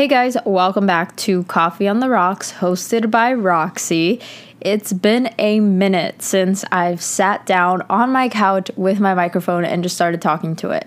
[0.00, 4.18] Hey guys, welcome back to Coffee on the Rocks, hosted by Roxy.
[4.58, 9.82] It's been a minute since I've sat down on my couch with my microphone and
[9.82, 10.86] just started talking to it.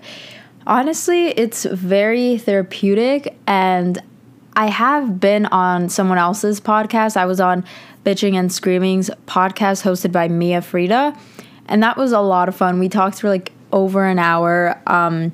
[0.66, 4.02] Honestly, it's very therapeutic, and
[4.56, 7.16] I have been on someone else's podcast.
[7.16, 7.64] I was on
[8.04, 11.16] Bitching and Screaming's podcast hosted by Mia Frida,
[11.66, 12.80] and that was a lot of fun.
[12.80, 14.82] We talked for like over an hour.
[14.88, 15.32] Um,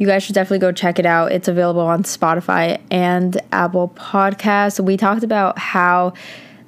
[0.00, 1.30] you guys should definitely go check it out.
[1.30, 4.82] It's available on Spotify and Apple Podcasts.
[4.82, 6.14] We talked about how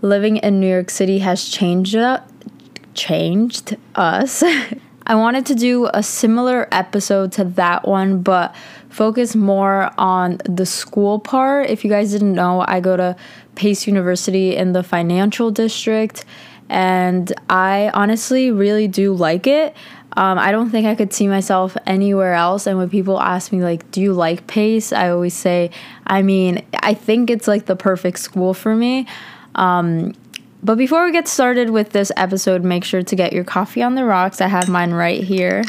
[0.02, 2.20] living in New York City has changed uh,
[2.92, 4.44] changed us.
[5.06, 8.54] I wanted to do a similar episode to that one, but
[8.90, 11.70] focus more on the school part.
[11.70, 13.16] If you guys didn't know, I go to
[13.54, 16.26] Pace University in the financial district,
[16.68, 19.74] and I honestly really do like it.
[20.14, 22.66] Um, I don't think I could see myself anywhere else.
[22.66, 24.92] And when people ask me, like, do you like Pace?
[24.92, 25.70] I always say,
[26.06, 29.06] I mean, I think it's like the perfect school for me.
[29.54, 30.14] Um,
[30.62, 33.94] but before we get started with this episode, make sure to get your coffee on
[33.94, 34.40] the rocks.
[34.40, 35.62] I have mine right here.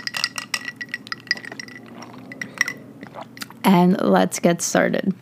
[3.64, 5.16] And let's get started.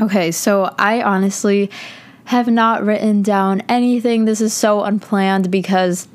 [0.00, 1.70] Okay, so I honestly
[2.26, 4.26] have not written down anything.
[4.26, 6.06] This is so unplanned because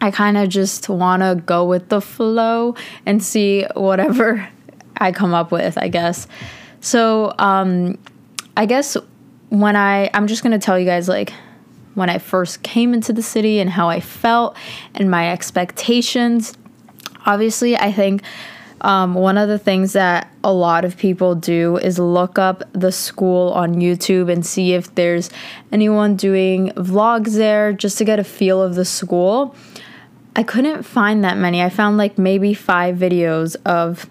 [0.00, 4.48] I kind of just want to go with the flow and see whatever
[4.96, 6.26] I come up with, I guess.
[6.80, 7.98] So, um,
[8.56, 8.96] I guess
[9.48, 11.32] when I, I'm just going to tell you guys like
[11.94, 14.56] when I first came into the city and how I felt
[14.94, 16.56] and my expectations.
[17.26, 18.22] Obviously, I think
[18.82, 22.92] um, one of the things that a lot of people do is look up the
[22.92, 25.30] school on YouTube and see if there's
[25.72, 29.54] anyone doing vlogs there just to get a feel of the school.
[30.38, 31.60] I couldn't find that many.
[31.64, 34.08] I found like maybe five videos of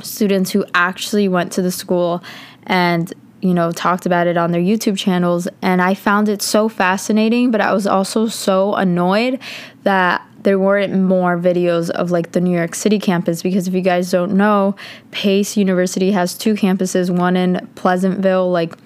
[0.00, 2.22] students who actually went to the school
[2.68, 6.68] and you know talked about it on their YouTube channels and I found it so
[6.68, 9.40] fascinating but I was also so annoyed
[9.82, 13.80] that there weren't more videos of like the New York City campus because if you
[13.80, 14.76] guys don't know
[15.10, 18.78] Pace University has two campuses one in Pleasantville like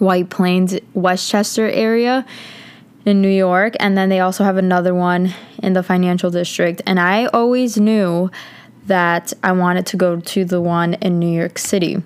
[0.00, 2.26] White Plains Westchester area
[3.04, 6.82] in New York, and then they also have another one in the financial district.
[6.86, 8.30] And I always knew
[8.86, 12.02] that I wanted to go to the one in New York City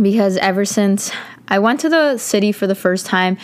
[0.00, 1.12] because ever since
[1.48, 3.36] I went to the city for the first time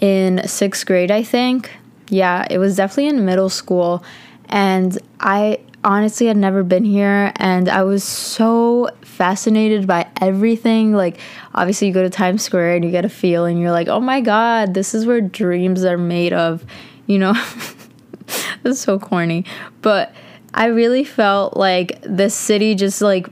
[0.00, 1.76] in sixth grade, I think.
[2.08, 4.02] Yeah, it was definitely in middle school.
[4.46, 10.92] And I honestly had never been here and I was so fascinated by everything.
[10.92, 11.18] Like,
[11.52, 14.00] obviously, you go to Times Square and you get a feel, and you're like, oh
[14.00, 16.64] my God, this is where dreams are made of,
[17.06, 17.32] you know?
[18.62, 19.44] That's so corny.
[19.82, 20.14] But
[20.54, 23.28] I really felt like this city just like,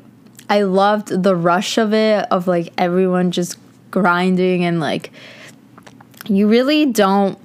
[0.50, 3.58] I loved the rush of it, of like everyone just
[3.92, 5.12] grinding and like,
[6.26, 7.38] you really don't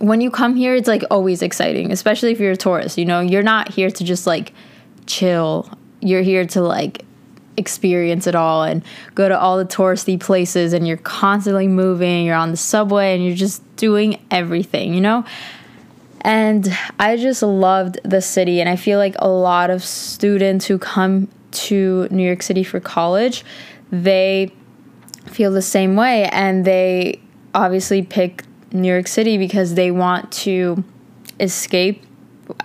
[0.00, 2.98] when you come here, it's like always exciting, especially if you're a tourist.
[2.98, 4.52] You know, you're not here to just like
[5.06, 5.70] chill.
[6.00, 7.04] You're here to like
[7.56, 8.82] experience it all and
[9.14, 13.24] go to all the touristy places and you're constantly moving, you're on the subway and
[13.24, 15.24] you're just doing everything, you know?
[16.20, 20.78] And I just loved the city and I feel like a lot of students who
[20.78, 23.44] come to New York City for college,
[23.90, 24.52] they
[25.26, 27.20] feel the same way and they
[27.54, 30.82] obviously pick New York City because they want to
[31.40, 32.04] escape.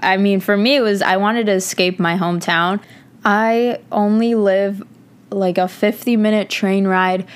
[0.02, 2.82] I mean, for me, it was I wanted to escape my hometown.
[3.26, 4.84] I only live
[5.30, 7.28] like a 50 minute train ride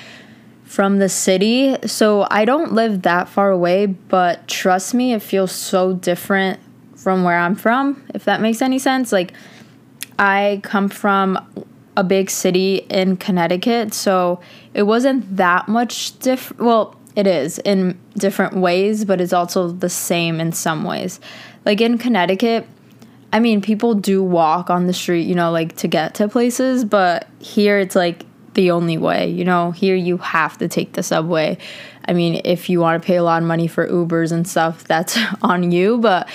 [0.64, 5.50] from the city, so I don't live that far away, but trust me, it feels
[5.50, 6.60] so different
[6.94, 9.10] from where I'm from, if that makes any sense.
[9.10, 9.32] Like,
[10.18, 11.38] I come from
[11.96, 14.40] a big city in Connecticut, so
[14.74, 16.62] it wasn't that much different.
[16.62, 21.18] Well, it is in different ways, but it's also the same in some ways.
[21.64, 22.64] Like in Connecticut,
[23.32, 26.84] I mean, people do walk on the street, you know, like to get to places,
[26.84, 28.24] but here it's like
[28.54, 31.58] the only way, you know, here you have to take the subway.
[32.06, 34.84] I mean, if you want to pay a lot of money for Ubers and stuff,
[34.86, 36.28] that's on you, but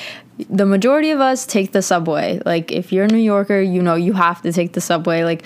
[0.50, 2.42] the majority of us take the subway.
[2.46, 5.24] Like, if you're a New Yorker, you know, you have to take the subway.
[5.24, 5.44] Like,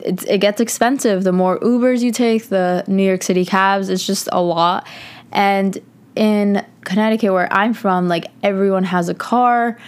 [0.00, 1.24] it, it gets expensive.
[1.24, 4.86] The more Ubers you take, the New York City cabs, it's just a lot.
[5.32, 5.78] And
[6.14, 9.78] in Connecticut, where I'm from, like everyone has a car.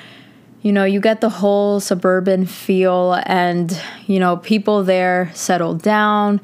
[0.63, 6.41] You know, you get the whole suburban feel, and you know, people there settle down,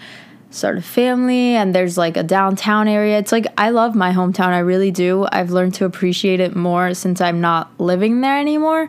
[0.50, 3.18] start a family, and there's like a downtown area.
[3.18, 5.26] It's like I love my hometown, I really do.
[5.32, 8.88] I've learned to appreciate it more since I'm not living there anymore.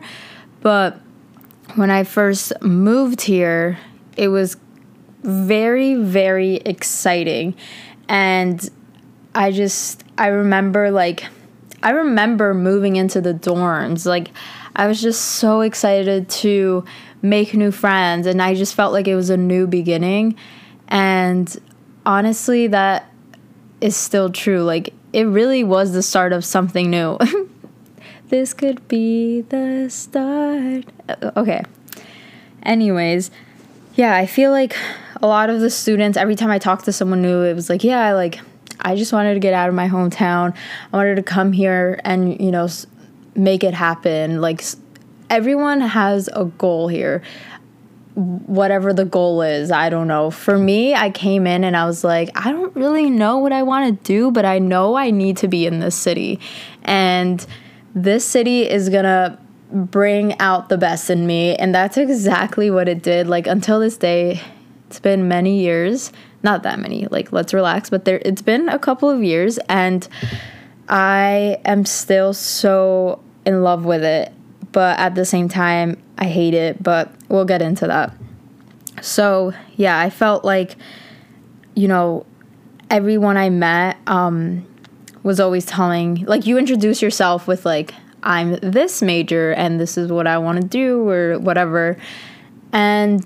[0.60, 1.00] But
[1.74, 3.78] when I first moved here,
[4.16, 4.56] it was
[5.24, 7.54] very, very exciting.
[8.08, 8.68] And
[9.34, 11.24] I just, I remember like,
[11.82, 14.06] I remember moving into the dorms.
[14.06, 14.30] Like,
[14.76, 16.84] I was just so excited to
[17.22, 20.36] make new friends, and I just felt like it was a new beginning.
[20.88, 21.54] And
[22.06, 23.10] honestly, that
[23.80, 24.62] is still true.
[24.62, 27.18] Like, it really was the start of something new.
[28.28, 30.84] this could be the start.
[31.08, 31.62] Uh, okay.
[32.62, 33.30] Anyways,
[33.94, 34.74] yeah, I feel like
[35.24, 37.82] a lot of the students, every time I talked to someone new, it was like,
[37.82, 38.40] yeah, like,
[38.80, 40.54] I just wanted to get out of my hometown.
[40.92, 42.68] I wanted to come here and, you know,
[43.34, 44.42] make it happen.
[44.42, 44.62] Like,
[45.30, 47.22] everyone has a goal here.
[48.14, 50.30] Whatever the goal is, I don't know.
[50.30, 53.62] For me, I came in and I was like, I don't really know what I
[53.62, 56.38] want to do, but I know I need to be in this city.
[56.82, 57.44] And
[57.94, 59.38] this city is gonna
[59.72, 61.56] bring out the best in me.
[61.56, 63.26] And that's exactly what it did.
[63.26, 64.42] Like, until this day,
[64.94, 66.12] it's been many years.
[66.42, 70.06] Not that many, like, let's relax, but there, it's been a couple of years, and
[70.88, 74.32] I am still so in love with it
[74.74, 78.12] but at the same time, I hate it, but we'll get into that.
[79.00, 80.74] So, yeah, I felt like,
[81.76, 82.26] you know,
[82.90, 84.66] everyone I met um,
[85.22, 87.94] was always telling, like, you introduce yourself with, like,
[88.24, 91.96] I'm this major and this is what I want to do or whatever.
[92.72, 93.24] And,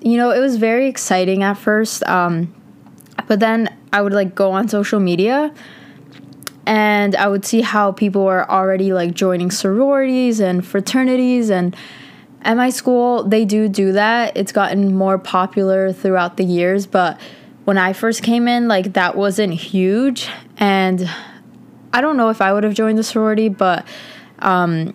[0.00, 2.02] you know, it was very exciting at first.
[2.04, 2.54] Um,
[3.26, 5.52] but then I would, like, go on social media
[6.66, 11.74] and I would see how people were already like joining sororities and fraternities and
[12.42, 14.36] at my school they do do that.
[14.36, 17.20] It's gotten more popular throughout the years, but
[17.64, 21.10] when I first came in like that wasn't huge and
[21.92, 23.84] I don't know if I would have joined the sorority, but
[24.38, 24.94] um,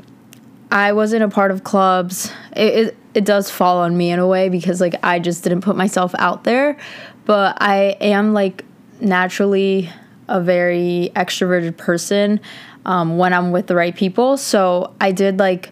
[0.72, 2.32] I wasn't a part of clubs.
[2.56, 5.62] It, it it does fall on me in a way because like I just didn't
[5.62, 6.78] put myself out there,
[7.24, 8.66] but I am like
[9.00, 9.90] naturally
[10.28, 12.42] a very extroverted person
[12.86, 14.36] um, when I'm with the right people.
[14.36, 15.72] So I did like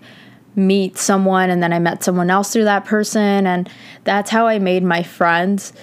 [0.56, 3.46] meet someone and then I met someone else through that person.
[3.46, 3.70] And
[4.06, 5.74] that's how I made my friends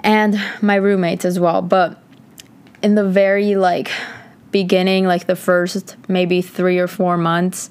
[0.00, 1.60] and my roommates as well.
[1.60, 2.02] But
[2.82, 3.90] in the very like
[4.50, 7.68] beginning, like the first maybe three or four months,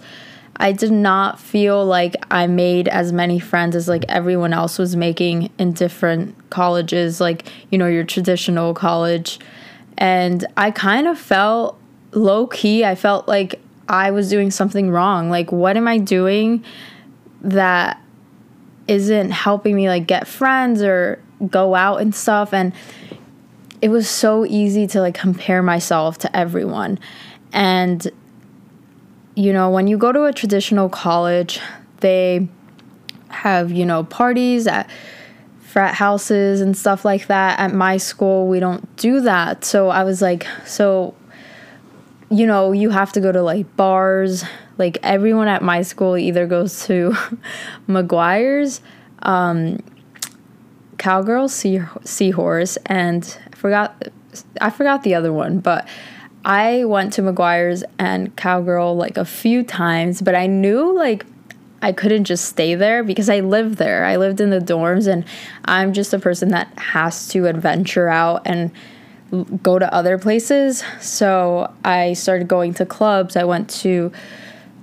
[0.57, 4.95] I did not feel like I made as many friends as like everyone else was
[4.95, 9.39] making in different colleges, like, you know, your traditional college
[9.97, 11.79] and I kind of felt
[12.11, 13.59] low key, I felt like
[13.89, 15.29] I was doing something wrong.
[15.29, 16.63] Like, what am I doing
[17.41, 18.01] that
[18.87, 22.53] isn't helping me like get friends or go out and stuff?
[22.53, 22.73] And
[23.81, 26.99] it was so easy to like compare myself to everyone.
[27.51, 28.07] And,
[29.37, 31.59] you know, when you go to a traditional college,
[31.99, 32.47] they
[33.29, 34.89] have, you know, parties at
[35.59, 37.59] frat houses and stuff like that.
[37.59, 39.63] At my school, we don't do that.
[39.63, 41.13] So I was like, so,
[42.31, 44.43] you know, you have to go to like bars.
[44.79, 47.11] Like everyone at my school either goes to
[47.87, 48.81] McGuire's,
[49.21, 49.83] um,
[50.97, 54.11] Cowgirl, sea, Seahorse, and I forgot,
[54.59, 55.87] I forgot the other one, but
[56.47, 61.25] I went to McGuire's and Cowgirl like a few times, but I knew like
[61.81, 64.05] I couldn't just stay there because I lived there.
[64.05, 65.25] I lived in the dorms and
[65.65, 68.71] I'm just a person that has to adventure out and
[69.61, 70.85] go to other places.
[71.01, 73.35] So I started going to clubs.
[73.35, 74.13] I went to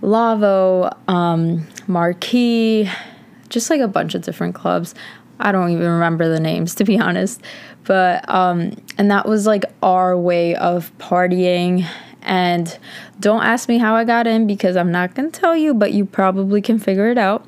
[0.03, 2.91] Lavo, um, Marquee,
[3.49, 4.95] just like a bunch of different clubs.
[5.41, 7.41] I don't even remember the names to be honest.
[7.85, 11.87] But um and that was like our way of partying
[12.25, 12.79] and
[13.21, 15.93] don't ask me how I got in because I'm not going to tell you, but
[15.93, 17.47] you probably can figure it out.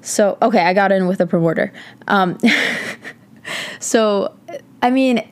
[0.00, 1.72] So, okay, I got in with a promoter.
[2.08, 2.38] Um,
[3.78, 4.34] so,
[4.82, 5.28] I mean,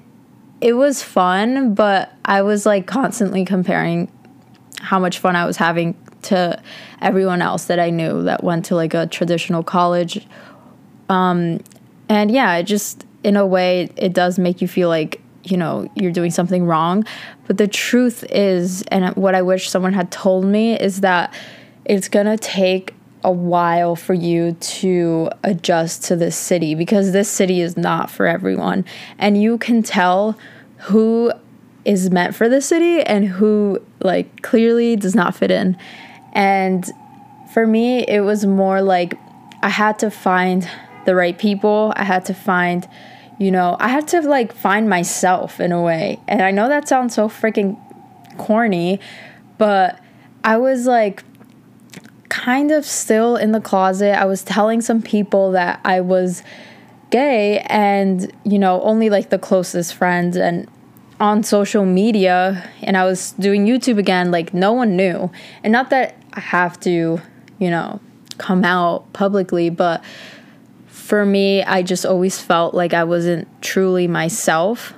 [0.61, 4.13] it was fun, but I was like constantly comparing
[4.81, 6.61] how much fun I was having to
[7.01, 10.27] everyone else that I knew that went to like a traditional college.
[11.09, 11.61] Um,
[12.11, 15.91] and yeah, it just, in a way, it does make you feel like you know,
[15.95, 17.05] you're doing something wrong.
[17.47, 21.33] But the truth is, and what I wish someone had told me, is that
[21.85, 22.95] it's gonna take
[23.25, 28.27] a while for you to adjust to this city because this city is not for
[28.27, 28.85] everyone.
[29.19, 30.39] And you can tell
[30.79, 31.33] who
[31.85, 35.77] is meant for the city and who, like, clearly does not fit in.
[36.33, 36.85] And
[37.55, 39.15] for me, it was more like
[39.63, 40.69] I had to find
[41.07, 42.87] the right people, I had to find
[43.39, 46.19] you know, I had to like find myself in a way.
[46.27, 47.79] And I know that sounds so freaking
[48.37, 49.01] corny,
[49.59, 50.01] but
[50.43, 51.23] I was like
[52.29, 54.21] kind of still in the closet.
[54.21, 56.43] I was telling some people that I was
[57.11, 60.69] gay and, you know, only like the closest friends and
[61.21, 65.31] on social media and I was doing YouTube again, like no one knew.
[65.63, 67.21] And not that I have to,
[67.59, 68.01] you know,
[68.39, 70.03] come out publicly, but
[71.09, 74.93] for me, I just always felt like I wasn't truly myself.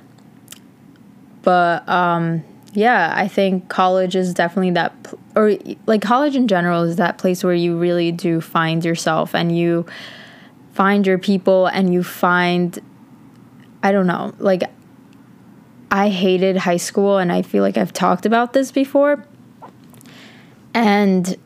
[1.41, 4.93] But um yeah, I think college is definitely that
[5.37, 9.57] or like college in general is that place where you really do find yourself and
[9.57, 9.85] you
[10.73, 12.77] find your people and you find
[13.81, 14.63] I don't know, like
[15.91, 19.25] I hated high school and I feel like I've talked about this before.
[20.73, 21.37] And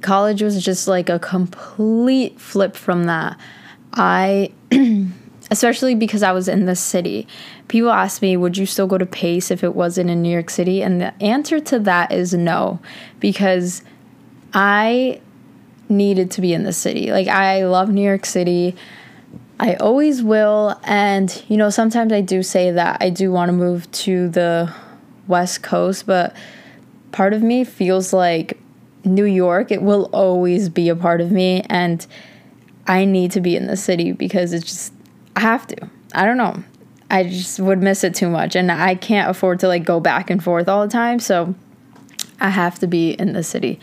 [0.00, 3.38] college was just like a complete flip from that.
[3.94, 4.52] I
[5.50, 7.26] especially because I was in the city.
[7.68, 10.50] People ask me, would you still go to Pace if it wasn't in New York
[10.50, 10.82] City?
[10.82, 12.80] And the answer to that is no,
[13.20, 13.82] because
[14.52, 15.20] I
[15.88, 17.10] needed to be in the city.
[17.10, 18.74] Like, I love New York City.
[19.60, 20.78] I always will.
[20.84, 24.72] And, you know, sometimes I do say that I do want to move to the
[25.26, 26.34] West Coast, but
[27.12, 28.58] part of me feels like
[29.04, 31.62] New York, it will always be a part of me.
[31.68, 32.06] And
[32.86, 34.92] I need to be in the city because it's just,
[35.36, 35.90] I have to.
[36.14, 36.62] I don't know.
[37.10, 38.56] I just would miss it too much.
[38.56, 41.20] And I can't afford to like go back and forth all the time.
[41.20, 41.54] So
[42.40, 43.80] I have to be in the city.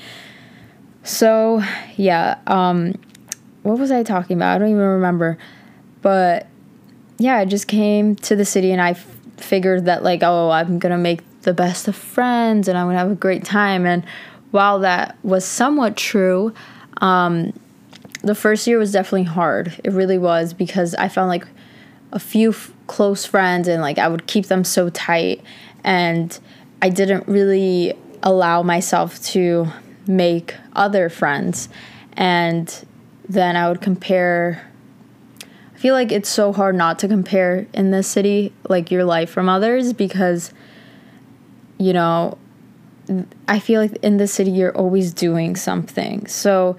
[1.04, 1.64] So,
[1.96, 2.38] yeah.
[2.48, 2.94] Um,
[3.64, 4.56] what was I talking about?
[4.56, 5.38] I don't even remember.
[6.02, 6.48] But
[7.18, 9.06] yeah, I just came to the city and I f-
[9.38, 13.12] figured that, like, oh, I'm to make the best of friends and I'm to have
[13.12, 13.86] a great time.
[13.86, 14.06] And
[14.52, 16.54] while that was somewhat true,
[16.98, 17.54] um,
[18.22, 19.80] the first year was definitely hard.
[19.84, 21.46] It really was because I found like
[22.12, 25.42] a few f- close friends and like I would keep them so tight
[25.84, 26.38] and
[26.82, 29.68] I didn't really allow myself to
[30.08, 31.70] make other friends
[32.14, 32.86] and
[33.28, 34.68] then I would compare
[35.74, 39.32] I feel like it's so hard not to compare in this city like your life
[39.32, 40.54] from others because
[41.80, 42.38] you know
[43.48, 46.28] I feel like in the city you're always doing something.
[46.28, 46.78] So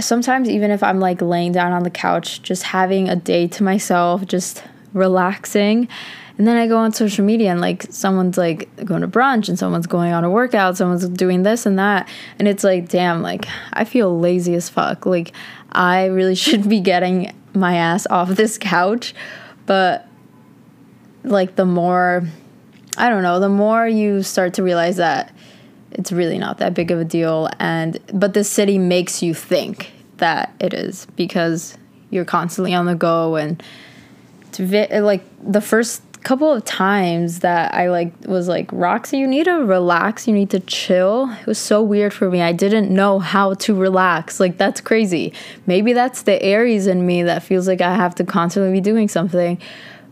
[0.00, 3.62] sometimes even if I'm like laying down on the couch, just having a day to
[3.62, 4.62] myself, just
[4.92, 5.88] relaxing.
[6.36, 9.58] And then I go on social media and like someone's like going to brunch and
[9.58, 12.08] someone's going on a workout, someone's doing this and that.
[12.38, 15.04] And it's like, damn, like I feel lazy as fuck.
[15.04, 15.32] Like
[15.72, 19.14] I really should be getting my ass off this couch.
[19.66, 20.06] But
[21.24, 22.22] like the more,
[22.96, 25.34] I don't know, the more you start to realize that
[25.92, 27.48] it's really not that big of a deal.
[27.58, 31.76] And but the city makes you think that it is because
[32.10, 33.62] you're constantly on the go and
[34.52, 39.44] vi- like the first couple of times that I like was like Roxy you need
[39.44, 40.26] to relax.
[40.26, 41.30] You need to chill.
[41.40, 42.42] It was so weird for me.
[42.42, 44.40] I didn't know how to relax.
[44.40, 45.32] Like that's crazy.
[45.66, 49.08] Maybe that's the Aries in me that feels like I have to constantly be doing
[49.08, 49.58] something.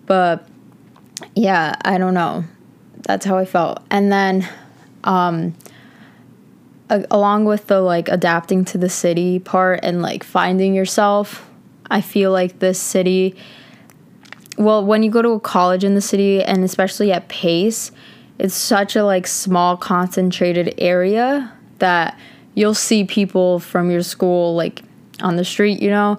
[0.06, 0.47] But
[1.35, 2.45] yeah I don't know.
[3.02, 3.83] That's how I felt.
[3.90, 4.49] And then
[5.06, 5.54] um
[6.88, 11.48] along with the like adapting to the city part and like finding yourself,
[11.90, 13.36] I feel like this city
[14.58, 17.92] well, when you go to a college in the city and especially at Pace,
[18.38, 22.18] it's such a like small concentrated area that
[22.54, 24.82] you'll see people from your school like
[25.20, 26.18] on the street, you know.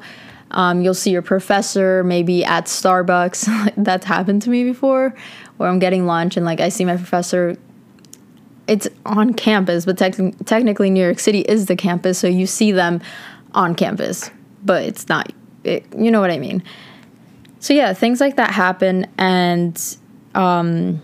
[0.51, 3.73] Um, you'll see your professor maybe at Starbucks.
[3.77, 5.13] That's happened to me before,
[5.57, 7.57] where I'm getting lunch and like I see my professor
[8.67, 12.71] it's on campus, but te- technically New York City is the campus, so you see
[12.71, 13.01] them
[13.53, 14.29] on campus,
[14.63, 15.31] but it's not.
[15.63, 16.63] It, you know what I mean?
[17.59, 19.97] So yeah, things like that happen, and
[20.35, 21.01] um,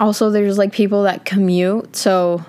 [0.00, 2.44] also there's like people that commute, so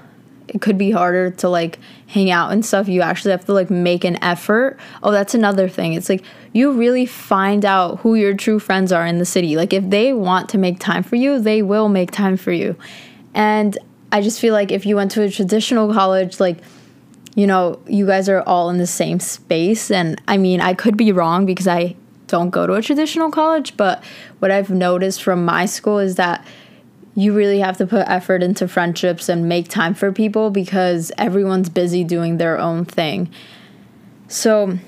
[0.48, 2.88] it could be harder to like hang out and stuff.
[2.88, 4.78] You actually have to like make an effort.
[5.04, 5.94] Oh, that's another thing.
[5.94, 9.56] It's like you really find out who your true friends are in the city.
[9.56, 12.76] Like if they want to make time for you, they will make time for you.
[13.34, 13.78] And
[14.16, 16.60] I just feel like if you went to a traditional college, like,
[17.36, 19.92] you know, you guys are all in the same space.
[19.92, 23.76] And I mean, I could be wrong because I don't go to a traditional college,
[23.76, 24.02] but
[24.40, 26.48] what I've noticed from my school is that
[27.14, 31.68] you really have to put effort into friendships and make time for people because everyone's
[31.68, 33.30] busy doing their own thing.
[34.30, 34.80] So,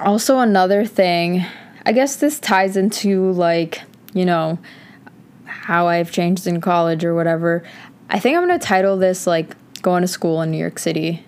[0.00, 1.46] also another thing,
[1.86, 3.82] I guess this ties into like,
[4.14, 4.58] you know,
[5.68, 7.62] how I've changed in college or whatever.
[8.10, 11.24] I think I'm going to title this like going to school in New York City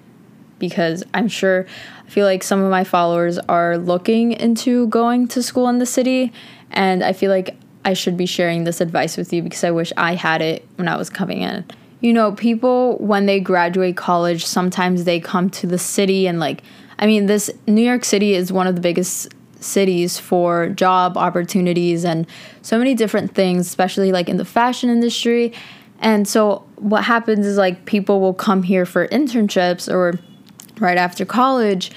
[0.58, 1.66] because I'm sure
[2.06, 5.86] I feel like some of my followers are looking into going to school in the
[5.86, 6.32] city
[6.70, 9.92] and I feel like I should be sharing this advice with you because I wish
[9.96, 11.64] I had it when I was coming in.
[12.00, 16.62] You know, people when they graduate college, sometimes they come to the city and like
[16.98, 22.04] I mean, this New York City is one of the biggest cities for job opportunities
[22.04, 22.26] and
[22.62, 25.52] so many different things, especially like in the fashion industry.
[26.00, 30.18] And so what happens is like people will come here for internships or
[30.78, 31.92] right after college.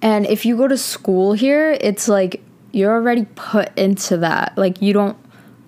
[0.00, 4.56] And if you go to school here, it's like you're already put into that.
[4.56, 5.16] Like you don't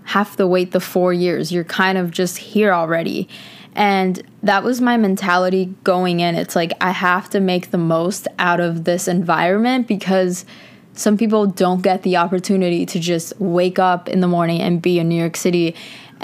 [0.04, 1.50] have to wait the 4 years.
[1.50, 3.28] You're kind of just here already.
[3.74, 6.36] And that was my mentality going in.
[6.36, 10.44] It's like I have to make the most out of this environment because
[10.92, 15.00] some people don't get the opportunity to just wake up in the morning and be
[15.00, 15.74] in New York City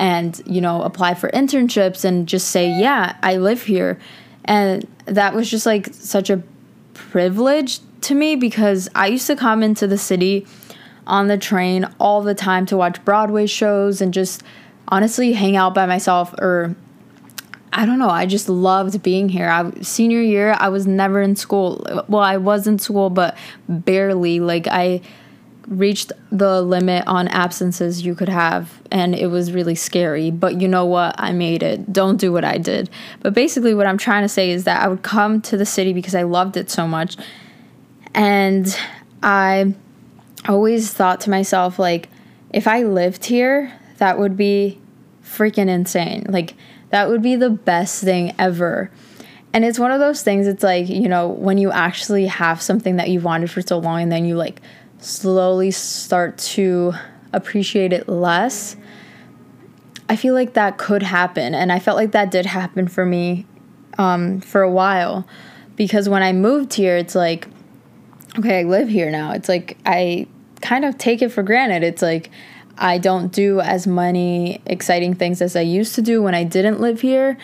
[0.01, 3.99] and, you know, apply for internships and just say, "Yeah, I live here."
[4.47, 6.43] And that was just like such a
[6.95, 10.47] privilege to me because I used to come into the city
[11.07, 14.43] on the train all the time to watch Broadway shows and just
[14.89, 16.75] honestly hang out by myself or
[17.73, 18.09] I don't know.
[18.09, 19.49] I just loved being here.
[19.49, 21.85] I senior year, I was never in school.
[22.09, 23.37] Well, I was in school, but
[23.69, 24.41] barely.
[24.41, 25.03] Like I
[25.67, 30.31] reached the limit on absences you could have, and it was really scary.
[30.31, 31.15] But you know what?
[31.19, 31.93] I made it.
[31.93, 32.91] Don't do what I did.
[33.21, 35.93] But basically, what I'm trying to say is that I would come to the city
[35.93, 37.17] because I loved it so much,
[38.15, 38.77] and
[39.23, 39.75] I
[40.49, 42.09] always thought to myself like,
[42.53, 44.81] if I lived here, that would be
[45.23, 46.27] freaking insane.
[46.29, 46.55] Like
[46.91, 48.91] that would be the best thing ever.
[49.53, 52.97] And it's one of those things, it's like, you know, when you actually have something
[52.97, 54.63] that you've wanted for so long and then you like
[55.01, 56.95] slowly start to
[57.33, 58.77] appreciate it less.
[60.09, 61.55] I feel like that could happen.
[61.55, 63.47] And I felt like that did happen for me
[63.99, 65.27] um, for a while.
[65.77, 67.47] Because when I moved here, it's like,
[68.39, 69.33] okay, I live here now.
[69.33, 70.27] It's like I
[70.61, 71.83] kind of take it for granted.
[71.83, 72.31] It's like
[72.77, 76.81] I don't do as many exciting things as I used to do when I didn't
[76.81, 77.39] live here.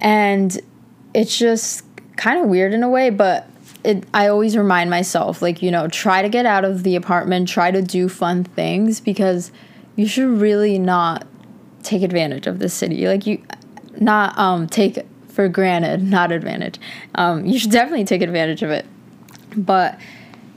[0.00, 0.58] And
[1.12, 1.84] it's just
[2.16, 3.48] kind of weird in a way, but
[3.84, 7.48] it, I always remind myself, like, you know, try to get out of the apartment,
[7.48, 9.52] try to do fun things because
[9.96, 11.26] you should really not
[11.82, 13.06] take advantage of the city.
[13.06, 13.42] Like, you,
[13.98, 16.78] not um, take for granted, not advantage.
[17.14, 18.86] Um, you should definitely take advantage of it.
[19.56, 19.98] But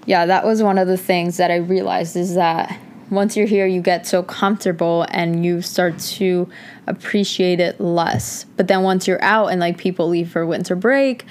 [0.06, 3.68] yeah, that was one of the things that I realized is that once you're here,
[3.68, 6.50] you get so comfortable and you start to
[6.88, 8.46] appreciate it less.
[8.58, 11.26] But then once you're out and like people leave for winter break,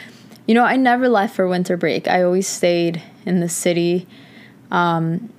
[0.47, 2.09] you know, I never left for winter break.
[2.09, 4.07] I always stayed in the city.
[4.71, 5.33] Um,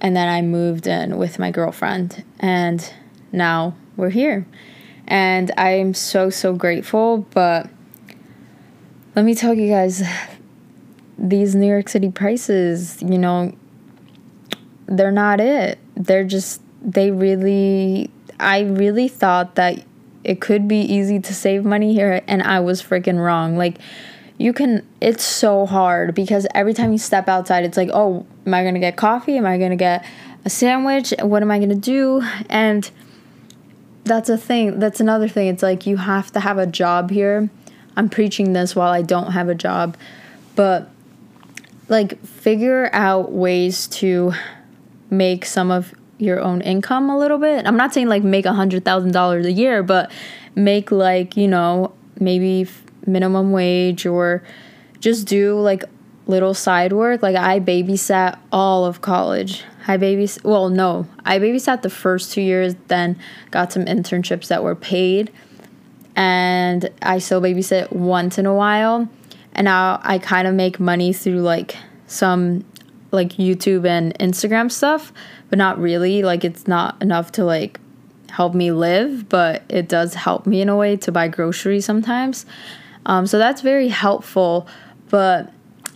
[0.00, 2.92] and then I moved in with my girlfriend, and
[3.32, 4.46] now we're here.
[5.06, 7.18] And I'm so, so grateful.
[7.18, 7.68] But
[9.16, 10.02] let me tell you guys
[11.18, 13.52] these New York City prices, you know,
[14.86, 15.78] they're not it.
[15.96, 19.82] They're just, they really, I really thought that
[20.22, 23.56] it could be easy to save money here, and I was freaking wrong.
[23.56, 23.78] Like,
[24.38, 28.54] you can, it's so hard because every time you step outside, it's like, oh, am
[28.54, 29.36] I gonna get coffee?
[29.36, 30.04] Am I gonna get
[30.44, 31.12] a sandwich?
[31.20, 32.22] What am I gonna do?
[32.48, 32.88] And
[34.04, 35.48] that's a thing, that's another thing.
[35.48, 37.50] It's like you have to have a job here.
[37.96, 39.96] I'm preaching this while I don't have a job,
[40.54, 40.88] but
[41.88, 44.32] like figure out ways to
[45.10, 47.66] make some of your own income a little bit.
[47.66, 50.12] I'm not saying like make a hundred thousand dollars a year, but
[50.54, 52.68] make like you know maybe
[53.08, 54.42] minimum wage or
[55.00, 55.84] just do like
[56.26, 57.22] little side work.
[57.22, 59.64] Like I babysat all of college.
[59.86, 63.18] I babys well no, I babysat the first two years, then
[63.50, 65.32] got some internships that were paid,
[66.14, 69.08] and I still babysit once in a while.
[69.54, 72.64] And now I kind of make money through like some
[73.10, 75.12] like YouTube and Instagram stuff,
[75.48, 76.22] but not really.
[76.22, 77.80] Like it's not enough to like
[78.30, 82.44] help me live, but it does help me in a way to buy groceries sometimes.
[83.08, 84.68] Um, so that's very helpful.
[85.08, 85.52] But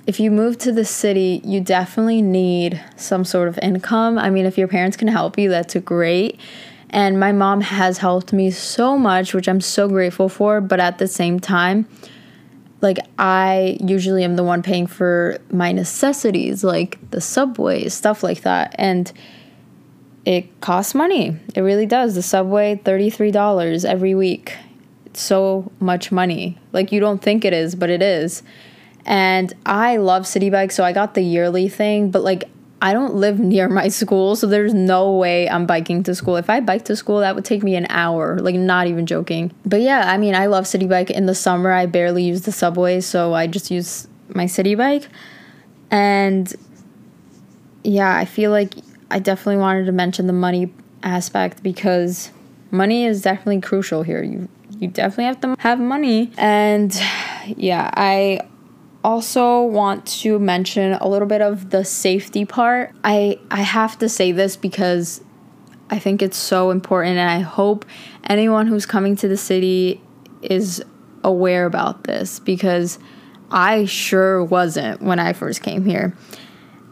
[0.07, 4.19] if you move to the city, you definitely need some sort of income.
[4.19, 6.41] I mean, if your parents can help you, that's great.
[6.91, 10.61] And my mom has helped me so much, which I'm so grateful for.
[10.61, 11.87] But at the same time,
[12.81, 18.43] like I usually am the one paying for my necessities, like the subway, stuff like
[18.43, 18.75] that.
[18.77, 19.13] And
[20.25, 21.37] it costs money.
[21.55, 22.15] It really does.
[22.15, 24.57] The subway, $33 every week.
[25.15, 26.59] So much money.
[26.73, 28.43] Like you don't think it is, but it is.
[29.05, 32.45] And I love Citi Bike, so I got the yearly thing, but like
[32.81, 36.37] I don't live near my school, so there's no way I'm biking to school.
[36.37, 39.53] If I bike to school, that would take me an hour, like not even joking.
[39.65, 41.11] But yeah, I mean, I love Citi Bike.
[41.11, 45.09] In the summer, I barely use the subway, so I just use my Citi Bike.
[45.91, 46.53] And
[47.85, 48.75] yeah, I feel like
[49.11, 50.73] I definitely wanted to mention the money
[51.03, 52.31] aspect because
[52.71, 54.23] money is definitely crucial here.
[54.23, 54.49] You
[54.83, 56.33] you definitely have to have money.
[56.37, 56.93] And
[57.47, 58.41] yeah, I
[59.05, 62.93] also want to mention a little bit of the safety part.
[63.05, 65.23] I I have to say this because
[65.89, 67.85] I think it's so important and I hope
[68.25, 70.01] anyone who's coming to the city
[70.43, 70.83] is
[71.23, 72.99] aware about this because
[73.53, 76.17] I sure wasn't when I first came here.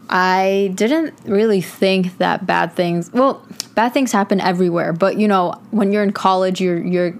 [0.09, 5.53] I didn't really think that bad things, well, bad things happen everywhere, but you know,
[5.71, 7.15] when you're in college, you're you're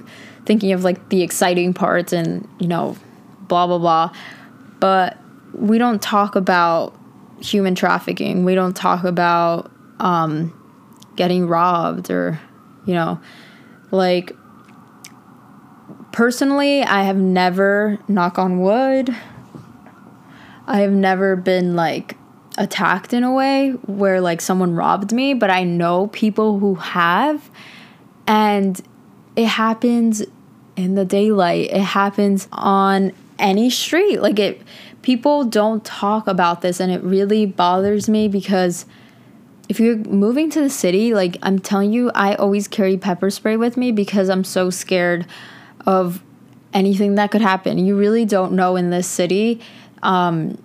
[0.51, 2.97] thinking of like the exciting parts and, you know,
[3.47, 4.13] blah blah blah.
[4.81, 5.17] But
[5.53, 6.93] we don't talk about
[7.39, 8.43] human trafficking.
[8.43, 10.53] We don't talk about um,
[11.15, 12.37] getting robbed or,
[12.85, 13.21] you know,
[13.91, 14.35] like
[16.11, 19.15] personally, I have never, knock on wood,
[20.67, 22.17] I have never been like
[22.57, 27.49] attacked in a way where like someone robbed me, but I know people who have.
[28.27, 28.81] And
[29.37, 30.25] it happens
[30.81, 34.21] in the daylight, it happens on any street.
[34.21, 34.61] Like it,
[35.01, 38.85] people don't talk about this, and it really bothers me because
[39.69, 43.55] if you're moving to the city, like I'm telling you, I always carry pepper spray
[43.55, 45.25] with me because I'm so scared
[45.85, 46.21] of
[46.73, 47.77] anything that could happen.
[47.77, 49.61] You really don't know in this city.
[50.03, 50.61] Um,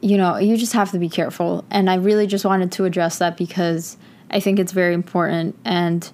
[0.00, 1.64] you know, you just have to be careful.
[1.70, 3.96] And I really just wanted to address that because
[4.30, 5.58] I think it's very important.
[5.64, 6.10] And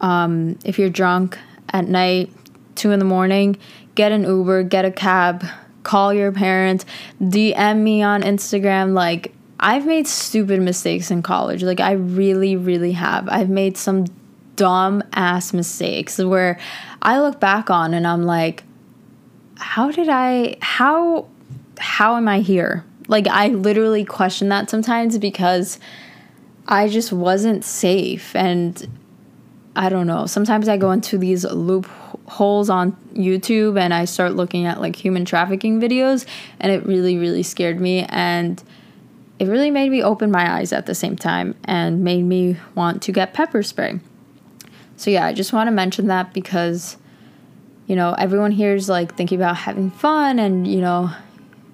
[0.00, 1.38] um, if you're drunk
[1.70, 2.32] at night,
[2.74, 3.56] two in the morning,
[3.94, 5.44] get an Uber, get a cab,
[5.82, 6.84] call your parents,
[7.20, 8.94] DM me on Instagram.
[8.94, 11.62] Like, I've made stupid mistakes in college.
[11.62, 13.28] Like, I really, really have.
[13.28, 14.06] I've made some
[14.54, 16.58] dumb ass mistakes where
[17.02, 18.64] I look back on and I'm like,
[19.56, 21.28] how did I, how,
[21.78, 22.84] how am I here?
[23.08, 25.80] Like, I literally question that sometimes because
[26.68, 28.36] I just wasn't safe.
[28.36, 28.86] And
[29.78, 30.26] I don't know.
[30.26, 35.24] Sometimes I go into these loopholes on YouTube and I start looking at like human
[35.24, 36.26] trafficking videos,
[36.58, 38.04] and it really, really scared me.
[38.08, 38.60] And
[39.38, 43.02] it really made me open my eyes at the same time and made me want
[43.02, 44.00] to get pepper spray.
[44.96, 46.96] So, yeah, I just want to mention that because,
[47.86, 51.12] you know, everyone here is like thinking about having fun and, you know,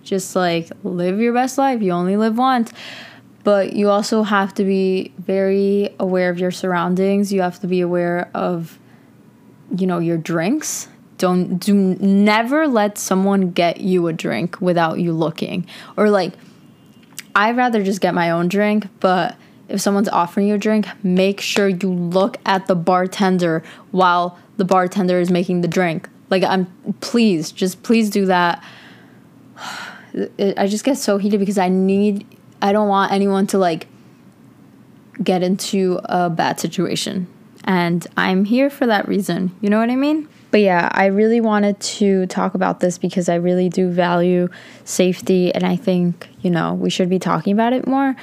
[0.02, 1.80] just like live your best life.
[1.80, 2.70] You only live once.
[3.44, 7.32] But you also have to be very aware of your surroundings.
[7.32, 8.78] You have to be aware of,
[9.76, 10.88] you know, your drinks.
[11.18, 15.66] Don't do never let someone get you a drink without you looking.
[15.96, 16.32] Or like
[17.36, 19.36] I'd rather just get my own drink, but
[19.68, 24.64] if someone's offering you a drink, make sure you look at the bartender while the
[24.64, 26.08] bartender is making the drink.
[26.30, 26.66] Like I'm
[27.00, 28.62] please, just please do that.
[30.38, 32.24] I just get so heated because I need
[32.64, 33.88] I don't want anyone to like
[35.22, 37.28] get into a bad situation.
[37.64, 39.54] And I'm here for that reason.
[39.60, 40.28] You know what I mean?
[40.50, 44.48] But yeah, I really wanted to talk about this because I really do value
[44.84, 48.16] safety and I think, you know, we should be talking about it more.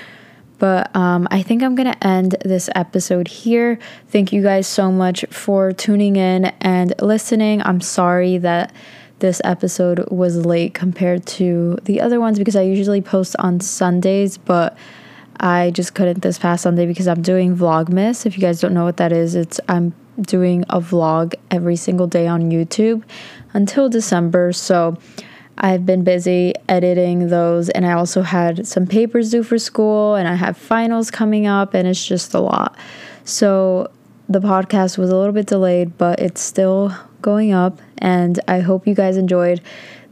[0.57, 3.77] But um, I think I'm going to end this episode here.
[4.07, 7.61] Thank you guys so much for tuning in and listening.
[7.61, 8.73] I'm sorry that
[9.21, 14.37] this episode was late compared to the other ones because I usually post on Sundays,
[14.37, 14.77] but
[15.39, 18.25] I just couldn't this past Sunday because I'm doing Vlogmas.
[18.25, 22.07] If you guys don't know what that is, it's I'm doing a vlog every single
[22.07, 23.03] day on YouTube
[23.53, 24.51] until December.
[24.51, 24.97] So
[25.57, 30.27] I've been busy editing those, and I also had some papers due for school, and
[30.27, 32.75] I have finals coming up, and it's just a lot.
[33.23, 33.91] So
[34.27, 38.87] the podcast was a little bit delayed, but it's still going up, and I hope
[38.87, 39.61] you guys enjoyed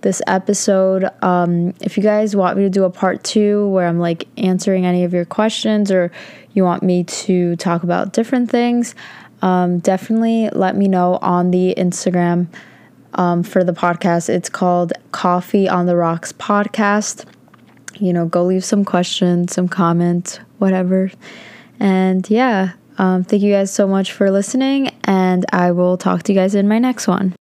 [0.01, 1.09] this episode.
[1.21, 4.85] Um, if you guys want me to do a part two where I'm like answering
[4.85, 6.11] any of your questions, or
[6.53, 8.95] you want me to talk about different things,
[9.41, 12.47] um, definitely let me know on the Instagram
[13.13, 14.29] um, for the podcast.
[14.29, 17.25] It's called Coffee on the Rocks Podcast.
[17.97, 21.11] You know, go leave some questions, some comments, whatever.
[21.79, 26.33] And yeah, um, thank you guys so much for listening, and I will talk to
[26.33, 27.38] you guys in my next one.